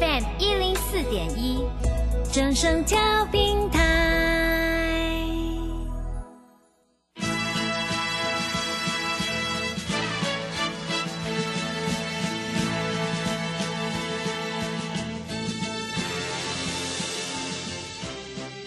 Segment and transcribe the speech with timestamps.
[0.00, 1.58] FM 一零四点一，
[2.32, 3.80] 正声调频台。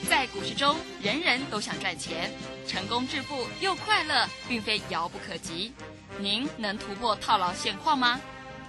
[0.09, 2.29] 在股市中，人人都想赚钱，
[2.67, 5.71] 成功致富又快乐，并非遥不可及。
[6.19, 8.19] 您能突破套牢现况吗？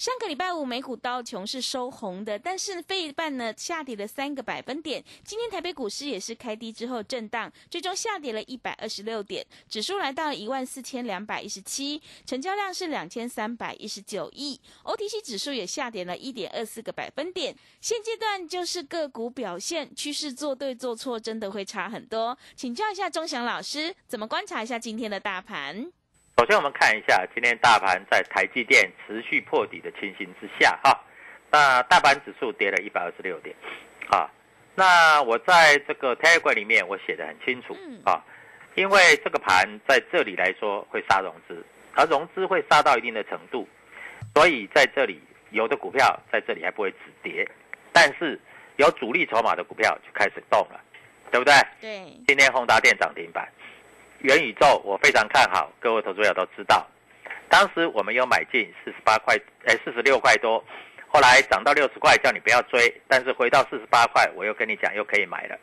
[0.00, 5.04] 上个礼拜五美股刀琼是收红的，但是费半呢下跌了三个百分点。
[5.26, 14.58] 今天台北股市也是开低之后震荡，最终下跌了一百二十六点，指数来到一万四千两百一十七，成交量是两千三百一十九亿。
[14.84, 17.54] OTC 指数也下跌了一点二四个百分点。
[17.82, 22.38] 现阶段就是个股表现趋势，做对做错真的会差很多。
[22.56, 25.92] 请教一下钟祥老师，怎么观察一下今天的大盘？
[26.40, 30.98] 首先，我们看一下今天大盘在台积电持续破底的情形之下，哈，
[31.50, 33.54] 那大盘指数跌了一百二十六点，
[34.08, 34.26] 啊，
[34.74, 38.24] 那我在这个 Telegram 里面我写的很清楚，啊，
[38.74, 41.62] 因为这个盘在这里来说会杀融资，
[41.94, 43.68] 而融资会杀到一定的程度，
[44.34, 45.20] 所以在这里
[45.50, 47.46] 有的股票在这里还不会止跌，
[47.92, 48.40] 但是
[48.76, 50.80] 有主力筹码的股票就开始动了，
[51.30, 51.52] 对不对？
[51.82, 53.46] 对，今天宏达电涨停板。
[54.20, 56.86] 元宇宙我非常看好，各位投资者都知道。
[57.48, 60.62] 当时我们有买进四十八块，哎，四十六块多，
[61.08, 65.58] 后来涨到六十块，叫你不要追，但是回到四十八块，我又跟你讲又可以买了。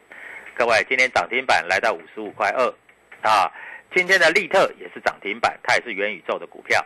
[0.55, 2.73] 各位，今天涨停板来到五十五块二，
[3.21, 3.49] 啊，
[3.95, 6.83] 今天的利特也是涨停板，它也是元宇宙的股票，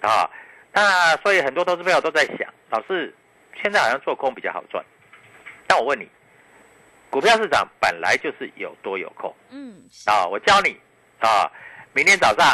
[0.00, 0.28] 啊，
[0.72, 3.14] 那所以很多投资朋友都在想，老师
[3.62, 4.84] 现在好像做空比较好赚，
[5.66, 6.08] 但我问你，
[7.08, 10.76] 股票市场本来就是有多有空，嗯，啊，我教你。
[11.22, 11.50] 啊，
[11.92, 12.48] 明天早上，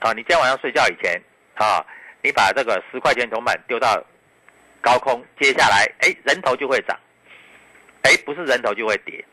[0.00, 1.20] 啊，你今天晚上睡觉以前，
[1.54, 1.84] 啊，
[2.22, 4.02] 你把这个十块钱铜板丢到
[4.80, 6.98] 高空，接下来，哎，人头就会涨，
[8.02, 9.24] 哎，不是人头就会跌，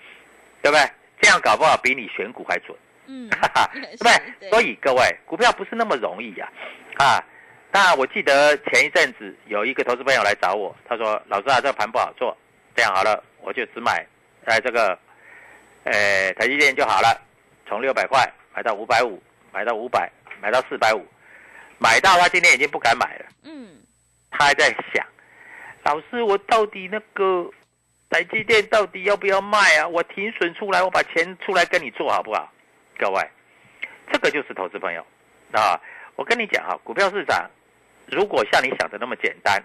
[0.61, 0.87] 对不对？
[1.19, 2.77] 这样搞不好比你选股还准，
[3.07, 4.49] 嗯，哈哈，对不对？
[4.51, 6.47] 所以各位，股票不是那么容易呀、
[6.97, 7.23] 啊，啊，
[7.71, 12.37] 那我记得前一阵子有一个投资朋友来找我，他说，老师啊，这个盘不好做，
[12.75, 14.05] 这样好了，我就只买，
[14.45, 14.97] 哎，这个，
[15.85, 17.19] 呃，台积电就好了，
[17.67, 18.31] 从六百块。
[18.53, 21.05] 买到五百五，买到五百，买到四百五，
[21.77, 23.25] 买到他今天已经不敢买了。
[23.43, 23.81] 嗯，
[24.29, 25.05] 他还在想，
[25.83, 27.49] 老师，我到底那个
[28.09, 29.87] 台积电到底要不要卖啊？
[29.87, 32.51] 我停损出来，我把钱出来跟你做好不好？
[32.97, 33.29] 各位，
[34.11, 35.05] 这个就是投资朋友
[35.53, 35.79] 啊！
[36.15, 37.49] 我跟你讲哈，股票市场
[38.05, 39.63] 如果像你想的那么简单，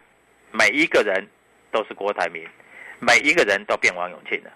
[0.52, 1.26] 每一个人
[1.70, 2.48] 都是郭台铭，
[2.98, 4.50] 每一个人都变王永庆了。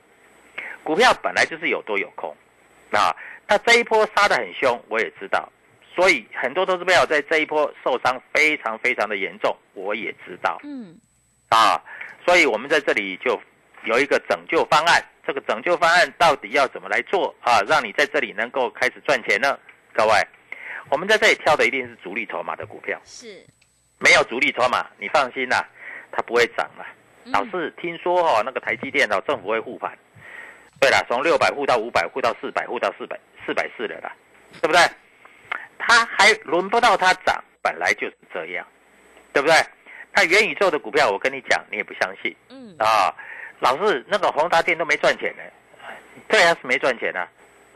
[0.82, 2.34] 股票本来就是有多有空
[2.92, 3.14] 啊。
[3.50, 5.50] 那这一波杀得很凶，我也知道，
[5.92, 10.60] 所以很多投资朋友在这一波受伤非常非常的严重，我也知道。
[10.62, 10.96] 嗯，
[11.48, 11.82] 啊，
[12.24, 13.36] 所以我们在这里就
[13.86, 15.04] 有一个拯救方案。
[15.26, 17.60] 这个拯救方案到底要怎么来做啊？
[17.68, 19.58] 让你在这里能够开始赚钱呢？
[19.92, 20.12] 各位，
[20.88, 23.44] 我们在这里挑的一定是主力筹码的股票，是
[23.98, 25.68] 没有主力筹码，你放心啦、啊，
[26.12, 26.86] 它不会涨了。
[27.24, 29.90] 嗯老是听说哦，那个台积电哦，政府会护盘。
[30.80, 33.20] 对了，从六百护到五百，护到四百，护到四百，
[33.50, 34.12] 四百四了啦，
[34.62, 34.80] 对不对？
[35.76, 38.64] 它还轮不到它涨，本来就是这样，
[39.32, 39.56] 对不对？
[40.12, 43.12] 那元宇宙的股票，我跟你讲，你也不相信嗯，啊。
[43.58, 45.42] 老是那个宏达电都没赚钱呢，
[46.28, 47.28] 对啊，是没赚钱啊。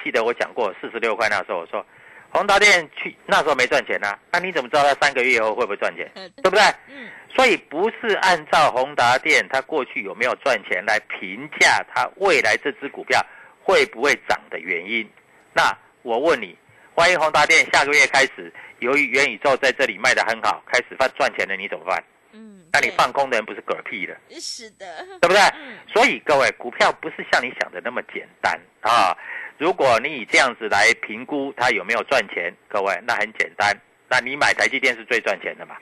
[0.05, 1.85] 记得我讲过四十六块那时候，我说
[2.31, 6.09] 宏达电去那时候没赚钱啊，那你怎么知道它三个月以后会不会赚钱？
[6.15, 6.63] 呃对不对？
[6.89, 13.21] 嗯，所以不是按照宏达电它过去有没有赚钱来评价它未来这只股票
[13.65, 15.09] 会不会涨的原因。
[15.55, 16.57] 那我问你，
[16.97, 22.05] 万一宏达电下个月开始，由于元宇宙在这里卖的很好，开始赚赚钱了，你怎么办？
[22.33, 25.41] 嗯，那你放空的人不是嗝屁了，是的，对不对？
[25.55, 29.17] 嗯所以各位，股票不是像你想的那么简单啊！
[29.57, 33.73] 如果你以这样子来评估它有没有赚钱，各位，那很简单，
[34.09, 35.77] 那你买台积电是最赚钱的嘛，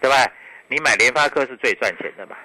[0.00, 0.26] 对吧？
[0.66, 2.36] 你买联发科是最赚钱的嘛？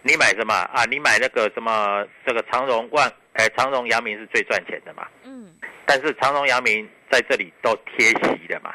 [0.00, 0.84] 你买什么啊？
[0.88, 5.06] 你买那个什么这个长荣万，哎，长荣阳明是最赚钱的嘛？
[5.24, 5.54] 嗯，
[5.84, 8.74] 但是长荣、阳明在这里都贴息的嘛，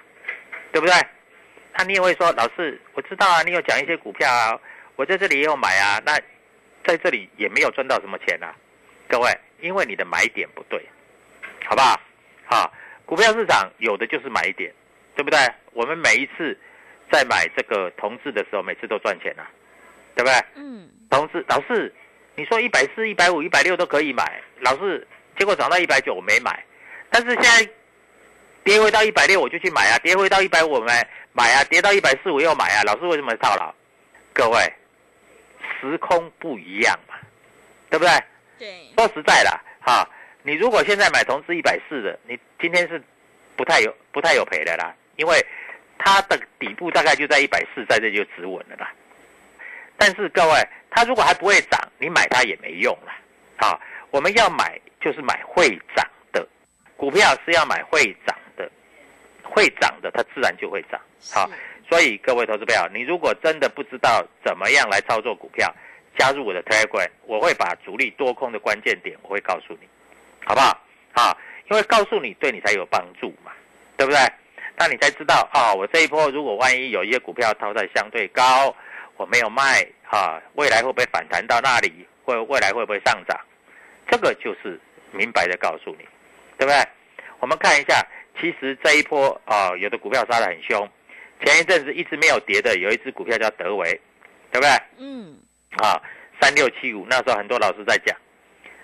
[0.71, 0.93] 对不对？
[1.77, 4.59] 那你也会说，老师，我知道啊，你有讲一些股票啊，
[4.95, 6.13] 我在这里也有买啊，那
[6.83, 8.53] 在这里也没有赚到什么钱啊，
[9.07, 9.31] 各位，
[9.61, 10.85] 因为你的买点不对，
[11.65, 11.99] 好不好？
[12.45, 12.73] 好，
[13.05, 14.71] 股票市场有的就是买点，
[15.15, 15.39] 对不对？
[15.73, 16.55] 我们每一次
[17.11, 19.49] 在买这个同志的时候，每次都赚钱啊，
[20.15, 20.33] 对不对？
[20.55, 21.93] 嗯，同志，老师，
[22.35, 25.05] 你说一百四、一百五、一百六都可以买，老是，
[25.37, 26.63] 结果涨到一百九我没买，
[27.09, 27.69] 但是现在
[28.63, 33.73] 跌回到一百六我就去买啊，跌回到一百五买买啊，跌到一百四我又买啊，老师为什么套牢？
[34.33, 34.73] 各位，
[35.79, 37.15] 时空不一样嘛，
[37.89, 38.11] 对不对？
[38.57, 40.07] 对，说实在的，哈，
[40.43, 43.01] 你如果现在买同志一百四的，你今天是
[43.55, 45.45] 不太有不太有赔的啦，因为
[45.97, 48.91] 它的底部大概就在一百四，在这就止稳了啦。
[49.97, 53.11] 但是各位，它如果还不会涨，你买它也没用了。
[53.57, 53.79] 好，
[54.11, 56.47] 我们要买就是买会涨的
[56.95, 58.69] 股票，是要买会涨的，
[59.41, 60.99] 会涨的它自然就会涨。
[61.33, 61.49] 好，
[61.89, 65.73] 所以各位投资朋友，你如果真的不知道怎么样来操作股票，
[66.17, 69.87] 加入我的 Telegram，我会把主力多空的关键点，我会告诉你，
[70.45, 70.77] 好不好？
[71.13, 71.37] 啊，
[71.69, 73.51] 因为告诉你对你才有帮助嘛，
[73.95, 74.19] 对不对？
[74.77, 78.75] 那你才知道啊、我这一波如果万一有一些股票套在相对高，
[79.17, 82.05] 我没有卖啊，未来会不会反弹到那里？
[82.23, 83.39] 会未来会不会上涨？
[84.09, 84.77] 这个就是
[85.11, 86.05] 明白的告诉你，
[86.57, 86.77] 对不对？
[87.39, 88.05] 我们看一下，
[88.39, 90.87] 其实这一波啊、有的股票杀得很凶，
[91.43, 93.89] 前一阵子一直没有跌的，有一只股票叫德维，
[94.51, 94.69] 对不对？
[94.97, 95.39] 嗯，
[95.77, 95.95] 啊，
[96.41, 98.15] 三六七五，那时候很多老师在讲，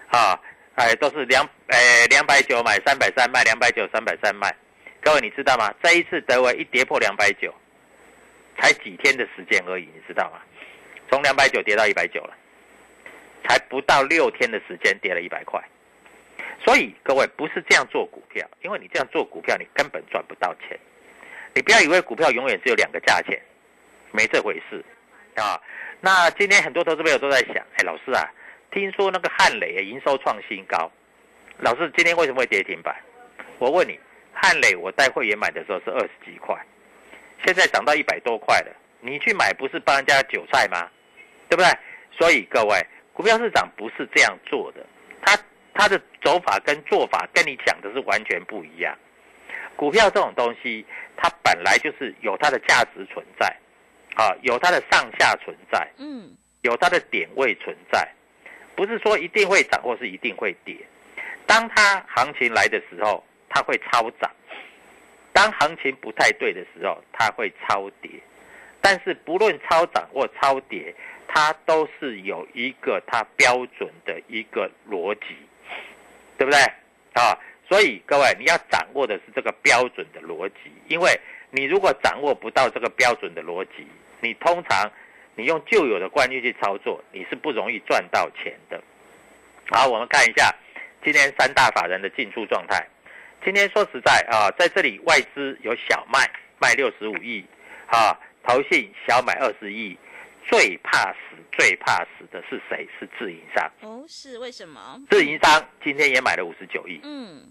[0.07, 0.39] 啊，
[0.75, 4.55] 哎，都是两，哎，两百九买，三百三卖，两百九，三百三卖。
[5.01, 5.73] 各位你知道吗？
[5.83, 7.53] 这一次德维一跌破两百九，
[8.57, 10.39] 才几天的时间而已，你知道吗？
[11.09, 12.33] 从两百九跌到一百九了，
[13.47, 15.61] 才不到六天的时间跌了一百块。
[16.65, 20.77] 所以各位不是这样做股票，因为你这样做股票，你根本赚不到钱。
[21.53, 23.41] 你不要以为股票永远只有两个价钱，
[24.11, 24.83] 没这回事
[25.35, 25.59] 啊。
[26.01, 28.29] 那今天很多投资朋友都在想，哎，老师啊，
[28.71, 30.91] 听说那个汉磊营收创新高，
[31.59, 32.95] 老师今天为什么会跌停板？
[33.59, 33.99] 我问你，
[34.33, 36.55] 汉磊我带会员买的时候是二十几块，
[37.45, 40.89] 现在涨到一百多块了，你去买不是帮人家韭菜吗？
[41.49, 41.67] 对不对？
[42.11, 44.85] 所以各位，股票市场不是这样做的，
[45.21, 45.37] 它
[45.73, 48.97] 它的走法跟做法跟你讲的是完全不一样。
[49.75, 50.83] 股票这种东西，
[51.15, 53.45] 它本来就是有它的价值存在，
[54.15, 58.07] 啊，有它的上下存在，嗯，有它的点位存在，
[58.75, 60.75] 不是说一定会涨或是一定会跌。
[61.45, 64.27] 当它行情来的时候，它会超涨；
[65.31, 68.09] 当行情不太对的时候，它会超跌。
[68.81, 70.93] 但是不论超涨或超跌，
[71.27, 75.35] 它都是有一个它标准的一个逻辑，
[76.37, 76.59] 对不对？
[77.13, 81.19] 啊，所以各位你要掌握的是这个标准的逻辑，因为
[81.49, 83.87] 你如果掌握不到这个标准的逻辑，
[84.21, 84.91] 你通常
[85.35, 88.81] 你用旧有的惯例去操作，你是不容易赚到钱的。
[89.69, 90.53] 好，我们看一下
[91.03, 92.87] 今天三大法人的进出状态。
[93.43, 96.19] 今天说实在啊，在这里外资有小卖
[96.59, 97.45] 卖六十五亿，
[97.87, 99.97] 啊，投信小买二十亿，
[100.47, 101.17] 最怕死
[101.51, 102.87] 最怕死的是谁？
[102.97, 103.69] 是自营商。
[103.81, 104.97] 哦，是为什么？
[105.11, 107.43] 自营商今天也买了五十九亿，嗯，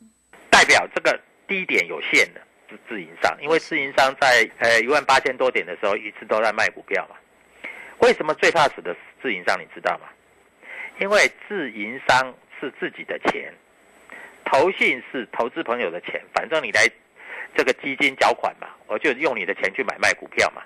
[0.48, 7.16] 代表这个低点有限的是自营商，因为自营商在呃一万八千多点的时候一直都在卖股票嘛。
[7.98, 9.60] 为什么最怕死的是自营商？
[9.60, 10.08] 你知道吗？
[10.98, 13.52] 因为自营商是自己的钱，
[14.46, 16.88] 投信是投资朋友的钱，反正你来
[17.54, 20.62] 这个基金缴款嘛，我就用你的钱去买卖股票嘛。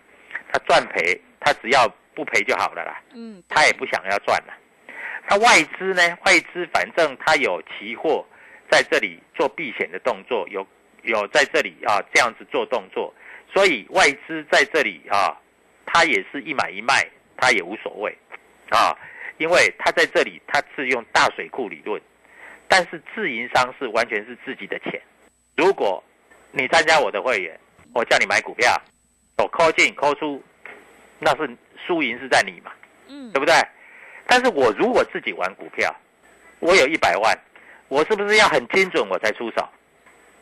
[0.53, 3.01] 他赚赔，他只要不赔就好了啦。
[3.15, 4.55] 嗯，他也不想要赚了。
[5.29, 6.03] 他外资呢？
[6.25, 8.27] 外资反正他有期货
[8.71, 10.67] 在这里做避险的动作，有
[11.03, 13.15] 有在这里啊这样子做动作，
[13.53, 15.37] 所以外资在这里啊，
[15.87, 18.17] 他也是一买一卖，他也无所谓
[18.71, 18.97] 啊，
[19.39, 22.01] 因为他在这里他是用大水库理论，
[22.67, 25.01] 但是自营商是完全是自己的钱。
[25.57, 26.03] 如果
[26.51, 27.59] 你参加我的会员，
[27.95, 28.77] 我叫你买股票，
[29.41, 30.43] 我扣进扣出，
[31.19, 31.57] 那是
[31.87, 32.73] 输赢是在你嘛，
[33.09, 33.55] 嗯对，不对？
[34.27, 35.95] 但是我如果自己玩股票，
[36.61, 37.37] 我有一百万，
[37.89, 39.69] 我是不是要很精准我才出手，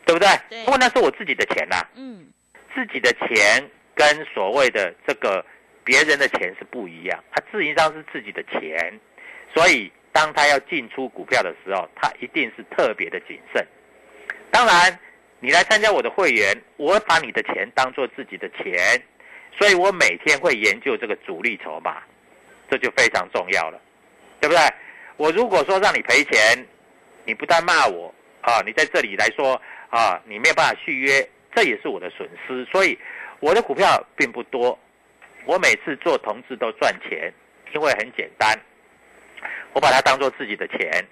[0.05, 0.27] 对不对？
[0.49, 2.27] 对因为那是我自己的钱呐、嗯，
[2.75, 5.43] 自己的钱跟所谓的这个
[5.83, 8.99] 别人的钱是不一样，他自营商是自己的钱，
[9.53, 13.65] 所以当他要进出股票的时候，他一定是特别的谨慎。
[14.51, 14.99] 当然，
[15.39, 19.01] 你来参加我的会员，我把你的钱当做自己的钱，
[19.57, 22.03] 所以我每天会研究这个主力筹码，
[22.69, 23.79] 这就非常重要了，
[24.41, 24.61] 对不对？
[25.17, 26.65] 我如果说让你赔钱，
[27.25, 32.65] 你不但骂我啊，你在这里来说啊，你没有办法续约，这也是我的损失。
[32.71, 32.97] 所以
[33.39, 34.77] 我的股票并不多，
[35.45, 37.33] 我每次做同志都赚钱，
[37.73, 38.57] 因为很简单，
[39.73, 41.05] 我把它当做自己的钱，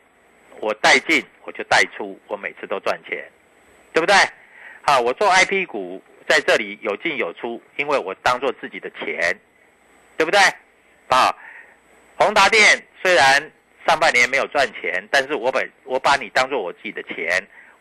[0.60, 3.24] 我带进我就带出，我每次都赚钱，
[3.94, 4.16] 对不对？
[4.86, 9.38] 好，我做 IP 股在这里有进有出，因为我当做自己的钱，
[10.18, 10.40] 对不对？
[11.10, 11.34] 啊，
[12.18, 12.62] 宏达电
[13.02, 13.52] 虽然
[13.88, 17.30] 上半年没有赚钱，但是我把我把你当做我自己的钱，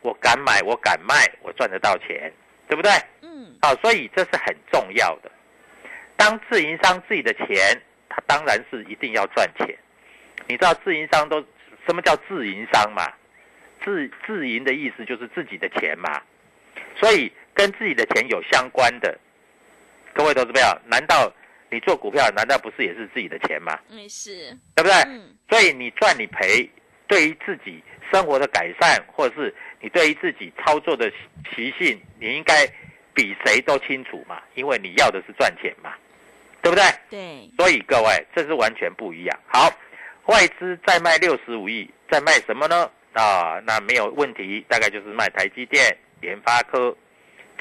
[0.01, 2.33] 我敢买，我敢卖，我赚得到钱，
[2.69, 2.91] 对不对？
[3.23, 5.31] 嗯，好，所以这是很重要的。
[6.17, 9.77] 当自营商自己的钱，他当然是一定要赚钱。
[10.49, 11.41] 你知道自营商都
[11.87, 13.13] 什么叫自营商吗？
[13.87, 16.21] 自自营的意思就是自己的钱嘛。
[16.99, 19.17] 所以跟自己的钱有相关的，
[20.13, 21.33] 各位投资朋友，难道
[21.71, 23.79] 你做股票难道不是也是自己的钱吗？
[23.89, 24.95] 没事，对不对？
[25.07, 26.69] 嗯，所以你赚你赔，
[27.07, 31.13] 对于自己生活的改善，或者是你对于自己操作的
[31.55, 32.67] 习性，你应该
[33.15, 35.93] 比谁都清楚嘛，因为你要的是赚钱嘛，
[36.63, 36.85] 对不对？
[37.11, 39.39] 对，所以各位，这是完全不一样。
[39.47, 39.71] 好，
[40.27, 42.91] 外资再卖六十五亿，在卖什么呢？
[43.17, 46.95] 啊，那没有问题，大概就是卖台积电、联发科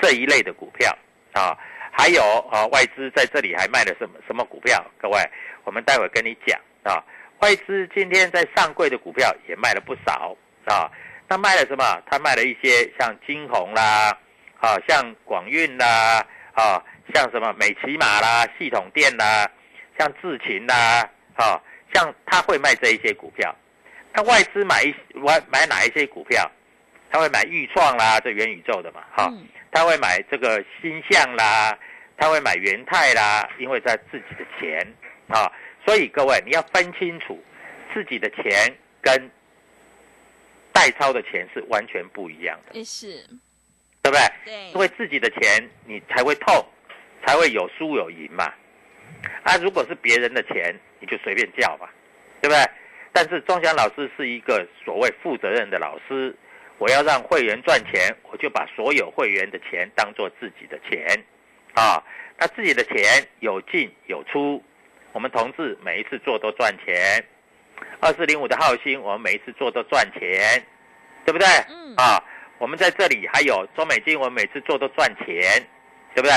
[0.01, 0.93] 这一类的股票
[1.31, 1.57] 啊。
[1.97, 2.21] 还有
[2.51, 4.83] 啊，外资在这里还卖了什么什么股票？
[5.01, 5.17] 各位，
[5.63, 7.01] 我们待会跟你讲啊。
[7.39, 10.35] 外资今天在上柜的股票也卖了不少
[10.65, 10.91] 啊。
[11.29, 12.01] 那卖了什么？
[12.05, 14.11] 他卖了一些像金鸿啦，
[14.59, 16.21] 啊，像广运啦，
[16.53, 16.83] 啊，
[17.13, 19.49] 像什么美骑马啦、系统店啦，
[19.97, 21.61] 像智勤啦，啊，
[21.93, 23.55] 像他会卖这一些股票。
[24.15, 26.49] 那外资买一买买哪一些股票？
[27.11, 31.77] 他会买豫创啦，这元宇宙的嘛，哈、嗯他会买这个星象啦，
[32.17, 34.85] 他会买元泰啦，因为在自己的钱
[35.27, 35.51] 啊，
[35.85, 37.41] 所以各位你要分清楚
[37.93, 39.29] 自己的钱跟
[40.73, 43.23] 代操的钱是完全不一样的，也是，
[44.01, 44.21] 对不对？
[44.45, 46.65] 对，因为自己的钱你才会痛，
[47.25, 48.51] 才会有输有赢嘛。
[49.43, 51.89] 啊，如果是别人的钱，你就随便叫吧，
[52.41, 52.65] 对不对？
[53.15, 56.35] 但是钟祥老师是一个所谓负责任的老师，
[56.77, 61.07] 我要让会员赚钱，我就把所有会员的钱当做自己的钱，
[61.75, 62.03] 啊，
[62.37, 64.61] 那自己的钱有进有出，
[65.13, 67.23] 我们同志每一次做都赚钱，
[68.01, 70.61] 二四零五的浩鑫，我们每一次做都赚钱，
[71.23, 71.47] 对不对？
[71.69, 72.21] 嗯啊，
[72.57, 75.65] 我们在这里还有中美金，我们每次做都赚钱，
[76.13, 76.33] 对不对？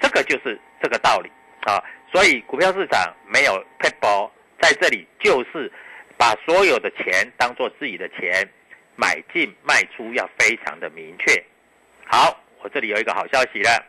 [0.00, 1.30] 这个就是这个道理
[1.66, 1.76] 啊。
[2.10, 5.70] 所以股票市场没有 p a 包，在这里就是
[6.22, 8.48] 把所有的钱当做自己的钱，
[8.94, 11.44] 买进卖出要非常的明确。
[12.04, 13.84] 好，我这里有一个好消息了，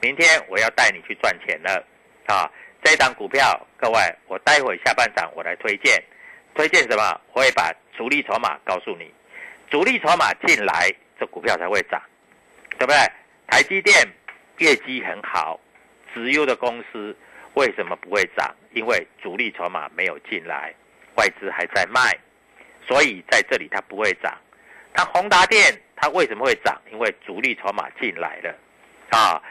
[0.00, 1.84] 明天我要带你去赚钱了
[2.26, 2.48] 啊！
[2.80, 6.00] 这一档股票，各位，我待会下半场我来推荐，
[6.54, 7.20] 推荐什么？
[7.32, 9.12] 我会把主力筹码告诉你，
[9.68, 10.88] 主力筹码进来，
[11.18, 12.00] 这股票才会涨，
[12.78, 12.96] 对不对？
[13.48, 13.96] 台积电
[14.58, 15.58] 业绩很好，
[16.14, 17.16] 直优的公司
[17.54, 18.54] 为什么不会涨？
[18.74, 20.72] 因为主力筹码没有进来，
[21.16, 22.16] 外资还在卖，
[22.86, 24.36] 所以在这里它不会涨。
[24.92, 25.60] 它宏达电
[25.96, 26.80] 它为什么会涨？
[26.92, 28.54] 因为主力筹码进来了，
[29.10, 29.42] 啊，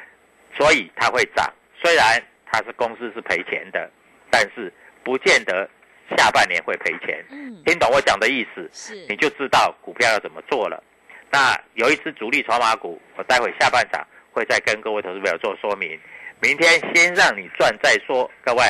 [0.56, 1.52] 所以它会涨。
[1.82, 3.90] 虽然它是公司是赔钱的，
[4.30, 4.72] 但是
[5.04, 5.70] 不见得
[6.18, 7.24] 下半年会赔钱。
[7.30, 8.70] 嗯，听懂我讲的意思？
[8.72, 10.82] 是你，就知道股票要怎么做了。
[11.30, 16.00] 那有一只主力筹码股，我待会下半场会再跟各位投资朋友做说明。
[16.40, 18.64] 明天先让你赚再说，各位，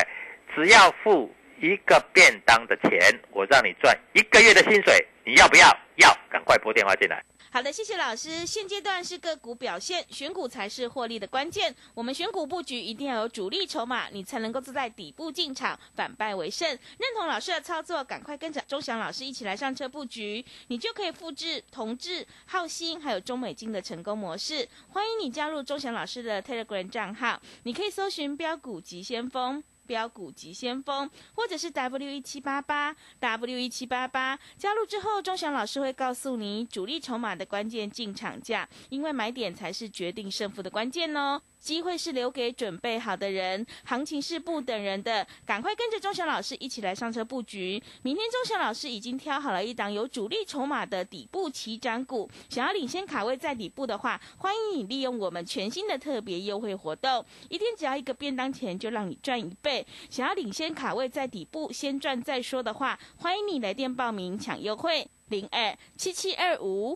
[0.56, 1.34] 只要付
[1.64, 3.00] 一个便当的钱，
[3.32, 5.66] 我让你赚一个月的薪水，你要不要？
[5.96, 7.24] 要，赶快拨电话进来。
[7.50, 8.46] 好的，谢谢老师。
[8.46, 11.74] 现阶段是个股表现，选股才是获利的关键。
[11.94, 16.68] 我们选股布局一定要有主力筹码，你才能够坐在底部进场，反败为胜。
[16.68, 24.68] 认同老师的操作，赶快跟着钟祥老师一起来上车布局，你就可以复制同志、浩鑫还有中美金的成功模式。
[24.90, 29.64] 欢迎你加入钟祥老师的 Telegram 账号，你可以搜寻标股急先锋。
[29.94, 41.40] 标股及先锋，或者是 W 一七八八 W 一七八八，加入之后，钟祥老师会告诉你主力筹码的关键进场价，因为买点才是决定胜负的关键哦。
[41.64, 47.82] 机会是留给准备好的人，行情是不等人的，赶快跟着钟祥老师一起来上车布局。
[48.02, 59.88] 明天钟祥老师已经挑好了一档有主力筹码的底部起涨股，想要领先卡位在底部的话，欢迎你利用我们全新的特别优惠活动，一天只要一个便当钱就让你赚一倍。
[60.10, 65.08] 想要领先卡位在底部，先赚再说的话，欢迎你来电报名抢优惠。
[65.30, 66.96] 零二七七二五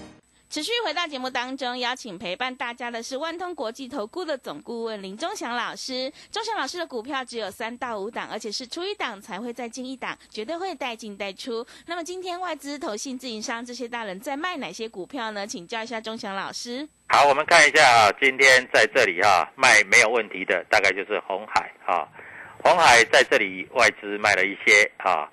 [0.51, 6.11] 持续回到节目当中，邀请陪伴大家的是万通国际投顾的总顾问林忠祥老师。
[6.29, 11.65] 忠祥老师的股票只有三到五档，而且是出一档才会再进一档，绝对会带进带出。
[11.85, 15.47] 那么今天外资、投信、自营商这些大人在卖哪些股票呢？
[15.47, 16.85] 请教一下忠祥老师。
[17.07, 22.05] 好，我们看一下啊，今天在这里哈卖没有问题的，大概就是红海啊。
[22.61, 25.31] 红海在这里外资卖了一些啊。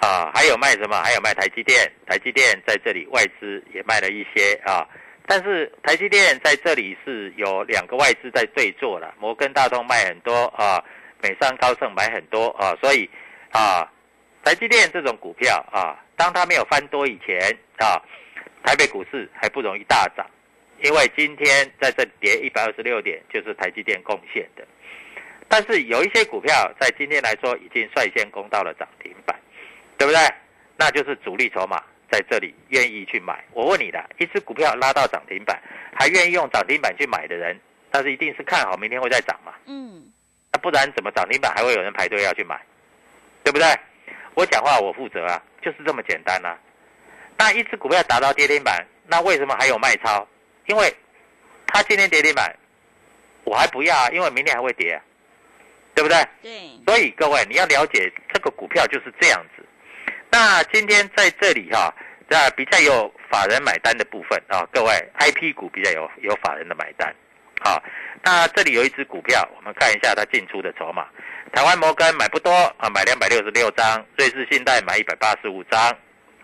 [0.00, 1.00] 啊，还有卖什么？
[1.02, 4.88] 还有卖台积电，台积电在这里外资也卖了一些啊。
[5.26, 10.82] 但是台积电在这里是有两个外资在对坐了，摩根大通卖很多啊，
[11.22, 13.08] 美商高盛买很多啊，所以
[13.52, 13.86] 啊，
[14.42, 17.38] 台积电这种股票啊，当它没有翻多以前
[17.76, 18.00] 啊，
[18.64, 20.26] 台北股市还不容易大涨，
[20.82, 24.66] 因为今天在这跌一百二十六点，就是台积电贡献的。
[25.46, 29.38] 但是有一些股票在今天来说已经率先攻到了涨停板。
[30.00, 30.18] 对不对？
[30.78, 31.76] 那就是主力筹码
[32.10, 33.44] 在这里愿意去买。
[33.52, 35.60] 我问你的，一只股票拉到涨停板，
[35.92, 37.54] 还愿意用涨停板去买的人，
[37.92, 39.52] 那是一定是看好明天会再涨嘛？
[39.66, 40.10] 嗯，
[40.52, 42.58] 那不然怎么涨停板还会有人排队要去买？
[43.44, 43.66] 对不对？
[44.32, 46.56] 我讲话我负责啊，就是这么简单啊。
[47.36, 50.26] 那一只股票达到跌停板，那为什么还有卖超？
[50.64, 50.90] 因为
[51.66, 52.56] 它今天跌停板，
[53.44, 54.98] 我还不要啊，因为明天还会跌，
[55.94, 56.26] 对不对？
[56.40, 56.70] 对。
[56.86, 59.59] 所以各位你要了解这个股票就是这样子。
[60.30, 61.92] 那今天在这里哈，
[62.28, 67.12] 那比较有法人买单的部分啊，各位 I P 股比较有有法人的买单，
[67.60, 67.82] 好，
[68.22, 71.06] 那这里有一只股票，我们看一下它进出的筹码。
[71.52, 75.82] 台湾摩根买不多啊，买两百六十六张；瑞士信贷买一百八十五张，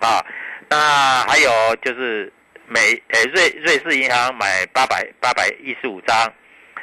[0.01, 0.25] 啊，
[0.69, 2.33] 那还有就是
[2.67, 6.33] 美诶瑞瑞士银行买八百八百一十五张，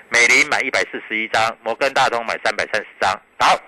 [0.08, 3.12] 美林买一百四十一张，摩根大通买三百三十张。
[3.38, 3.60] 好，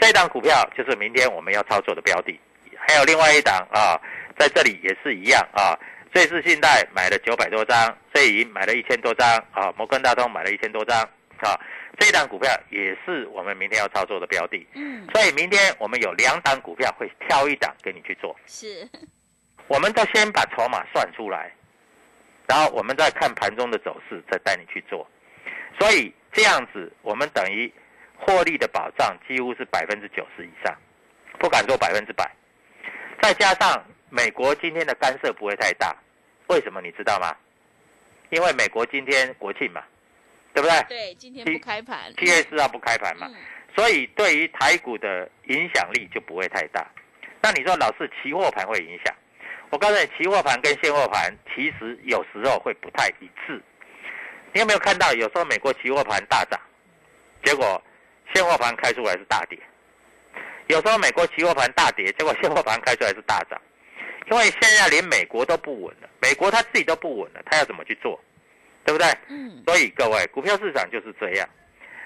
[0.00, 2.40] 这档股票就是明天我们要操作的标的。
[2.88, 4.00] 还有另外一档啊，
[4.38, 5.78] 在这里也是一样啊。
[6.10, 10.98] 瑞士信贷买了九百多张，瑞银买了一千多张啊，摩根大通买了一千多张
[11.40, 11.54] 啊。
[11.98, 14.66] 这一档股票也是我们明天要操作的标的。
[14.72, 15.06] 嗯。
[15.12, 18.34] 所以明天我们有两档股票会挑一档给你去做。
[18.46, 18.88] 是。
[19.66, 21.52] 我们都先把筹码算出来，
[22.46, 25.06] 然后我们再看盘中的走势，再带你去做。
[25.78, 27.70] 所以这样子，我们等于
[28.16, 30.74] 获利的保障几乎是百分之九十以上，
[31.38, 32.28] 不敢说百分之百。
[33.20, 35.94] 再加上美国今天的干涉不会太大，
[36.48, 37.34] 为什么你知道吗？
[38.30, 39.82] 因为美国今天国庆嘛，
[40.52, 40.82] 对不对？
[40.88, 43.28] 对，今天不开盘，七月四号不开盘嘛，
[43.74, 46.86] 所以对于台股的影响力就不会太大。
[47.40, 49.14] 那你说老是期货盘会影响？
[49.70, 53.62] 我告诉你，期货盘跟现货盘其实有时候会不太一致。
[54.52, 56.58] 你有没有看到有时候美国期货盘大涨，
[57.44, 57.80] 结果
[58.34, 59.58] 现货盘开出来是大跌？
[60.68, 63.60] 有时候美国期货盘大跌，结果现货盘开出来是大涨，
[64.30, 68.20] 因为现在连美国都不稳了，美国他自己都不稳了，他要怎么去做，
[68.84, 69.06] 对不对？
[69.28, 69.62] 嗯。
[69.66, 71.48] 所以各位，股票市场就是这样。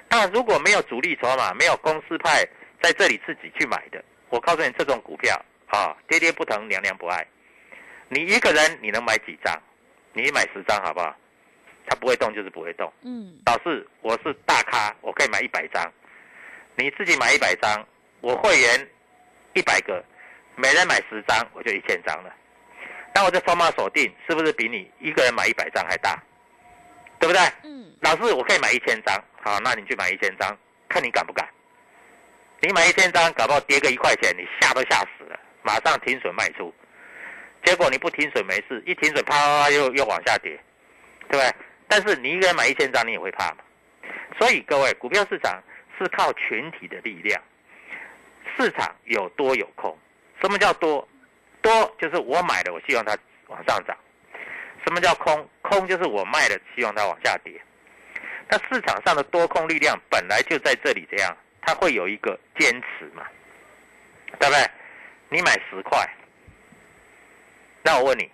[0.09, 2.47] 那如果没有主力筹码，没有公司派
[2.83, 7.27] 在这里自己去买的，我告诉你，这种股票啊，跌跌不疼，娘娘不爱。
[8.09, 9.61] 你一个人你能买几张？
[10.13, 11.17] 你买十张好不好？
[11.87, 12.93] 它不会动就是不会动。
[13.03, 15.91] 嗯，老师，我是大咖，我可以买一百张，
[16.77, 17.85] 你自己买一百张，
[18.23, 18.89] 我会员
[19.53, 20.03] 一百个，
[20.55, 22.33] 每人买十张，我就一千张了。
[23.13, 26.17] 那我这筹码锁定是不是比你一个人买一百张还大？
[27.19, 27.43] 对不对？
[27.65, 30.57] 嗯，老师，我可以买一千张，好，那你去买一千张，
[30.89, 31.47] 看你敢不敢。
[32.61, 36.73] 你买一千张，搞不好跌个一块钱，你吓都吓死了，马上停损卖出。
[37.65, 40.59] 结果你不停损没事，一停损啪啪啪又又往下跌，
[41.29, 41.55] 对不对？
[41.89, 43.59] 但是你一个人买一千张，你也会怕嘛。
[44.39, 45.61] 所以各位，股票市场
[45.99, 47.41] 是靠群体的力量，
[48.57, 49.97] 市场有多有空。
[50.41, 51.07] 什么叫多？
[51.61, 53.97] 多就是我买的，我希望它往上涨。
[54.85, 55.49] 什么叫空？
[55.63, 57.61] 空就是我卖的，希望它往下跌。
[58.49, 63.25] 那市场上的多空力量本来就在这里，这样它会有一个坚持嘛，
[64.41, 64.71] 对不对？
[65.29, 66.05] 你买十块，
[67.83, 68.29] 那我问你，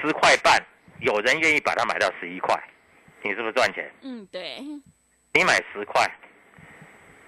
[0.00, 0.58] 十块半，
[1.00, 2.58] 有人愿意把它买到十一块，
[3.20, 3.92] 你是不是赚钱？
[4.00, 4.58] 嗯，对，
[5.34, 6.10] 你买十块，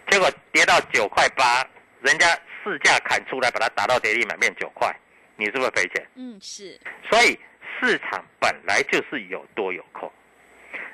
[0.08, 1.62] 结果跌到九块八，
[2.02, 2.26] 人家
[2.62, 4.94] 市价砍出来，把它打到跌停板变九块，
[5.36, 6.06] 你是不是赔钱？
[6.14, 6.78] 嗯，是，
[7.10, 7.38] 所以
[7.80, 10.10] 市场本来就是有多有空，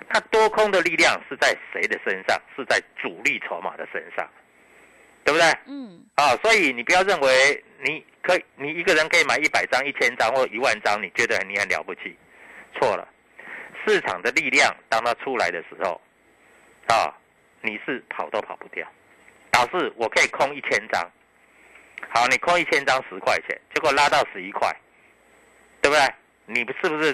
[0.09, 2.41] 那多空的力量是在谁的身上？
[2.57, 4.29] 是在主力筹码的身上，
[5.25, 5.47] 对不对？
[5.67, 12.17] 嗯，啊，所以你不要认为你可以，你一个人可以买一百张、一千张或一万张，你觉得你很了不起，
[12.79, 13.09] 错了。
[13.85, 16.01] 市场的力量当它出来的时候，
[16.87, 17.12] 啊，
[17.61, 18.87] 你是跑都跑不掉。
[19.53, 21.11] 老师，我可以空一千张，
[22.09, 24.75] 好，你空一千张十块钱，结果拉到十一块，
[25.81, 26.15] 对不对？
[26.47, 27.12] 你是不是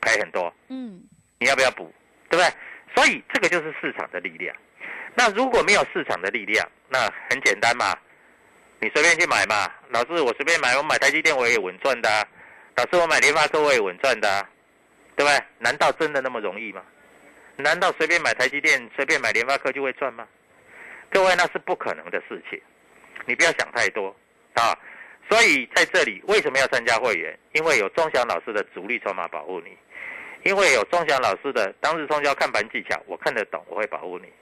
[0.00, 0.52] 赔很多？
[0.68, 1.02] 嗯，
[1.38, 1.92] 你要不要补？
[2.30, 2.50] 对不对？
[2.94, 4.54] 所以这个就是市场的力量。
[5.14, 7.94] 那如果没有市场的力量，那很简单嘛，
[8.80, 9.70] 你随便去买嘛。
[9.90, 12.24] 老师，我随便买，我买台积电我也稳赚的、啊。
[12.76, 14.48] 老师，我买联发科我也稳赚的、啊，
[15.16, 15.44] 对不对？
[15.58, 16.82] 难道真的那么容易吗？
[17.56, 20.26] 难道随便买台积电、随便买联发科就会赚吗？
[21.10, 22.60] 各位，那是不可能的事情。
[23.24, 24.14] 你不要想太多
[24.54, 24.76] 啊。
[25.28, 27.36] 所以在这里为什么要参加会员？
[27.52, 29.76] 因为有钟祥老师的主力筹码保护你，
[30.44, 34.32] 因为有钟祥老师的当日冲销看盘技巧，我看得懂，我会保护你。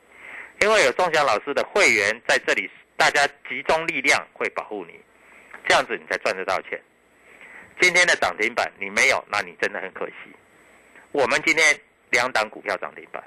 [0.61, 5.01] 因为有钟祥老师的会员在这里，大家集中力量会保护你，
[5.67, 6.79] 这样子你才赚得到钱。
[7.81, 10.15] 今天的涨停板你没有，那你真的很可惜。
[11.13, 11.75] 我们今天
[12.11, 13.25] 两档股票涨停板，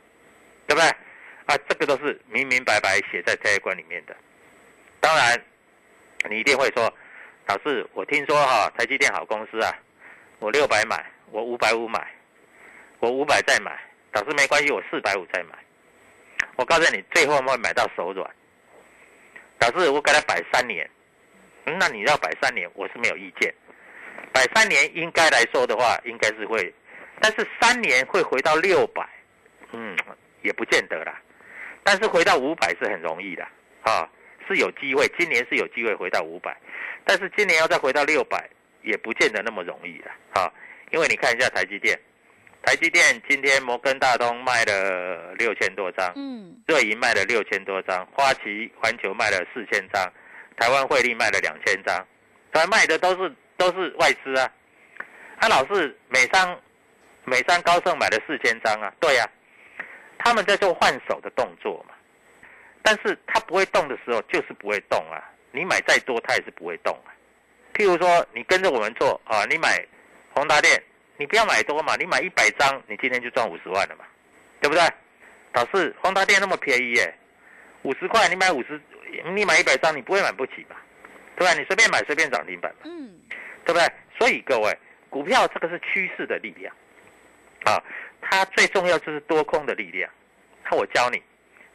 [0.67, 0.89] 对不对？
[1.47, 4.15] 啊，这个都是明明白白写在这一关里面的。
[4.99, 5.41] 当然，
[6.29, 6.93] 你一定会说，
[7.47, 9.73] 老师，我听说哈，台积电好公司啊，
[10.39, 12.05] 我六百买，我五百五买，
[12.99, 13.79] 我五百再买，
[14.11, 15.57] 老师没关系，我四百五再买。
[16.57, 18.29] 我告诉你，最后会买到手软。
[19.59, 20.89] 老师，我给他摆三年，
[21.65, 23.53] 嗯那你要摆三年，我是没有意见。
[24.33, 26.73] 摆三年应该来说的话，应该是会，
[27.21, 29.07] 但是三年会回到六百，
[29.71, 29.95] 嗯，
[30.41, 31.21] 也不见得啦。
[31.87, 33.47] 但是回到五百是很容易的，
[33.83, 34.05] 啊，
[34.45, 36.53] 是有机会，今年是有机会回到五百，
[37.05, 38.45] 但是今年要再回到六百，
[38.83, 40.51] 也不见得那么容易了，啊，
[40.91, 41.97] 因为你看一下台积电，
[42.61, 50.11] 台积电今天摩根大通卖了六千多张，嗯，瑞银卖了六千多张，花旗环球卖了四千张，
[50.57, 52.05] 台湾汇利卖了两千张，
[52.51, 54.51] 他卖的都是都是外资啊。
[55.37, 56.59] 啊，老是美商
[57.23, 59.25] 美商高盛买了四千张啊，对呀、
[60.17, 61.93] 他们在做换手的动作嘛。
[62.83, 65.21] 但是它不会动的时候，就是不会动啊。
[65.51, 67.11] 你买再多，它也是不会动啊。
[67.73, 69.85] 譬如说，你跟着我们做啊，你买
[70.33, 70.81] 宏达电，
[71.17, 74.05] 你不要买多嘛，你买一百张，你今天就赚五十万了嘛，
[74.61, 74.81] 对不对？
[75.53, 77.13] 老师，宏达电那么便宜耶，
[77.81, 78.79] 五十块你买五十，
[79.33, 80.75] 你买一百张，你不会买不起吧？
[81.35, 81.53] 对吧？
[81.53, 83.19] 你随便买随便涨停板嘛，嗯，
[83.65, 83.85] 对不对？
[84.17, 84.77] 所以各位，
[85.09, 86.73] 股票这个是趋势的力量
[87.65, 87.83] 啊，
[88.21, 90.09] 它最重要就是多空的力量。
[90.69, 91.21] 那我教你，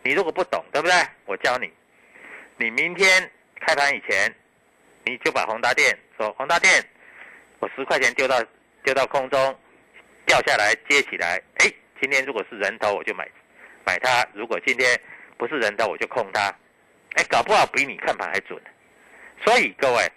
[0.02, 0.94] 你如果不懂，对不对？
[1.26, 1.72] 我教你，
[2.56, 4.34] 你明天开盘以前，
[5.04, 6.84] 你就把宏达电说宏达电，
[7.58, 8.42] 我十块钱丢到
[8.84, 9.58] 丢到空中，
[10.26, 13.28] 掉下来接起来，哎，今天如果是人头我就买
[13.84, 15.00] 买它，如果今天
[15.36, 16.54] 不是人头我就空它，
[17.14, 18.60] 哎，搞不好比你看盘还准。
[19.44, 20.12] 所以各位，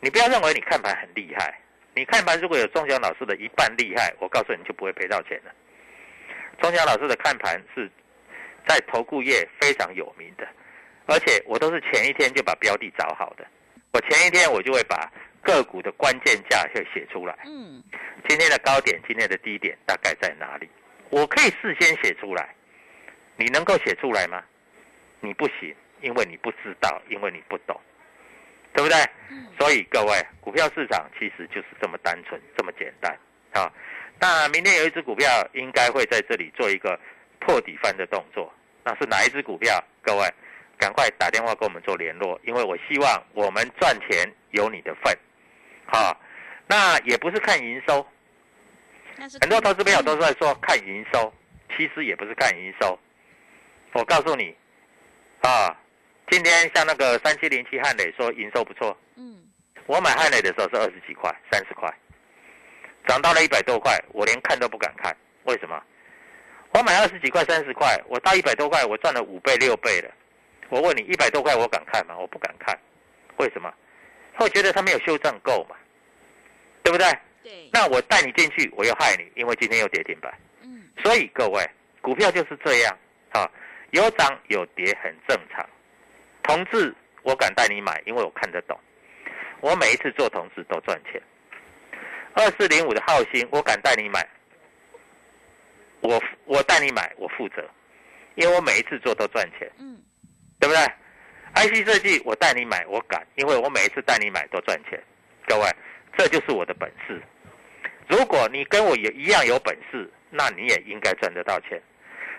[0.00, 1.60] 你不要认为你看盘很厉害，
[1.96, 5.50] 你看盘如果有钟祥老师的一半厉害，我告诉你就不会赔到钱了。
[6.60, 7.90] 钟祥老师的看盘是
[8.68, 10.46] 在投顾业非常有名的，
[11.06, 13.46] 而且我都是前一天就把标的找好的，
[13.94, 17.82] 我前一天我就会把个股的关键价会写出来，嗯，
[18.28, 20.68] 今天的高点、今天的低点大概在哪里，
[21.08, 22.54] 我可以事先写出来，
[23.36, 24.44] 你能够写出来吗？
[25.20, 27.80] 你不行，因为你不知道，因为你不懂。
[28.76, 28.96] 对不对？
[29.30, 33.10] 嗯所以各位，股票市场其实就是这么单纯，这么简单
[33.54, 33.72] 啊。
[34.20, 36.98] 那明天有一只股票应该会在这里做一个
[37.40, 38.52] 破底翻的动作，
[38.84, 39.82] 那是哪一只股票？
[40.02, 40.28] 各位，
[40.78, 45.16] 赶快打电话跟我们做联络，因为我希望我们赚钱有你的份。
[45.86, 46.20] 好、
[46.66, 48.06] 那也不是看营收，
[49.40, 51.32] 很多投资朋友都是在说看营收，
[51.74, 52.98] 其实也不是看营收。
[53.92, 54.54] 我告诉你，
[55.40, 55.74] 啊，
[56.30, 59.44] 今天像那个三七零七汉磊说营收不错，嗯
[59.86, 61.88] 我买汉磊的时候是二十几块、三十块，
[63.06, 65.16] 涨到了一百多块，我连看都不敢看。
[65.44, 65.80] 为什么？
[66.72, 70.10] 我买二十几块、三十块，我到一百多块，我赚了五倍、六倍了。
[70.68, 72.16] 我问你，一百多块我敢看吗？
[72.18, 72.76] 我不敢看。
[73.36, 73.72] 为什么？
[74.38, 75.76] 我觉得它没有修正够嘛，
[76.82, 77.06] 对不对？
[77.44, 80.34] 对那我带你进去，我又害你，因为今天又跌停板。
[80.62, 81.64] 嗯所以各位，
[82.02, 82.98] 股票就是这样
[83.30, 83.48] 啊，
[83.92, 85.64] 有涨有跌很正常。
[86.46, 88.78] 同志，我敢带你买，因为我看得懂。
[89.60, 91.20] 我每一次做同志都赚钱。
[92.34, 94.26] 二四零五的浩鑫，我敢带你买，
[96.00, 97.68] 我我带你买，我负责，
[98.34, 99.98] 因为我每一次做都赚钱，嗯
[100.60, 100.82] 对不对
[101.54, 105.02] ？IC 设计我带你买，我敢，因为我每一次带你买都赚钱。
[105.46, 105.64] 各位，
[106.16, 107.20] 这就是我的本事。
[108.08, 111.80] 如果你跟我也一样有本事，那你也应该赚得到钱。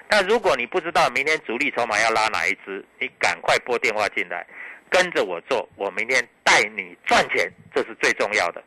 [0.09, 4.45] 那如果你不知道明天主力筹码要拉哪一支，你赶快拨电话进来，
[4.89, 8.63] 跟着我做，我明天带你赚钱，这是最重要的。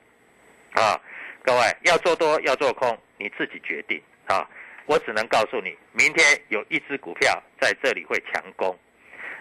[0.73, 1.01] 啊，
[1.43, 4.47] 各位要做多要做空，你自己决定啊。
[4.87, 8.77] 我只能告诉你，明天有一只股票在这里会强攻，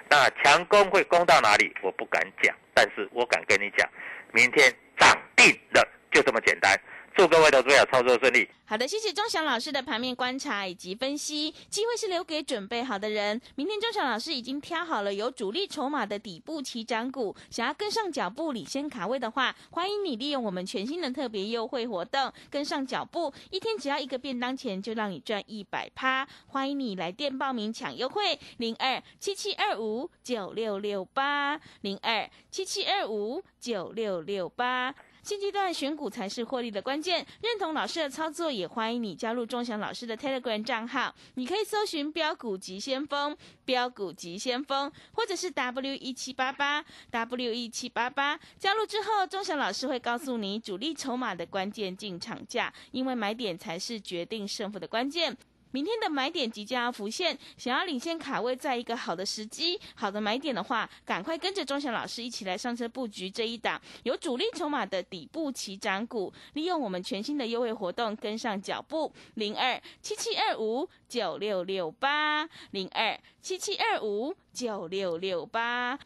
[0.07, 3.89] 那强攻会攻到哪里，我不敢讲，但是我敢跟你讲，
[4.31, 6.79] 明天涨定了，就这么简单。
[7.19, 8.47] 祝各位投资者操作顺利。
[8.63, 11.53] 好的，谢谢钟祥老师的盘面观察以及分析。
[11.69, 13.41] 机会是留给准备好的人。
[13.55, 26.25] 明天钟祥老师已经挑好了有主力筹码的底部起涨股，想要跟上脚步、领先卡位的话，欢迎你利用我们全新的特别优惠活动跟上脚步，一天只要一个便当钱就让你赚一百趴。
[26.47, 34.95] 欢迎你来电报名抢优惠，零二七七二五九六六八零二七七二五九六六八。
[35.29, 41.13] 现阶段选股才是获利的关键，认同老师的操作，也欢迎你加入钟祥老师的 Telegram 账号。
[41.35, 48.39] 你可以搜寻“标股急先锋”、“标股急先锋”，或者是 W 一七八八 W 一七八八。
[48.57, 55.37] 加入之后，钟祥老师会告诉你主力筹码的关键进场价，因为买点才是决定胜负的关键。
[55.71, 75.99] 明天的买点即将要浮现，想要领先卡位，在一个好的时机、好的买点的话，赶快跟着钟祥老师一起来上车布局这一档有主力筹码的底部起涨股，利用我们全新的优惠活动跟上脚步，零二七七二五九六六八零二七七二五九六六八。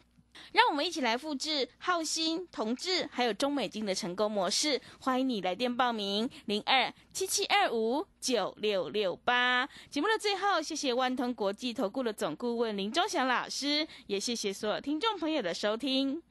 [0.52, 4.80] 让我们一起来复制浩鑫、同志还有中美金的成功模式。
[4.98, 9.68] 欢迎你来电报名，零二七七二五九六六八。
[9.90, 16.22] 节目的最后，谢谢万通国际投顾的总顾问林忠祥老师，也谢谢所有听众朋友的收听。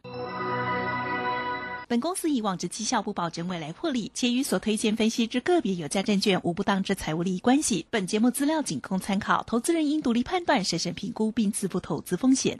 [1.89, 7.85] 本公司以往之绩效不保证未来获利，且与所推荐分析之个别有价证券无不当之财务利益关系。
[7.91, 12.59] 本节目资料仅供参考，投资人应独立判断、审慎评估并自负投资风险。